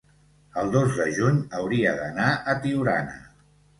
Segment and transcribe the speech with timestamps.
[0.61, 3.19] el dos de juny hauria d'anar a Tiurana.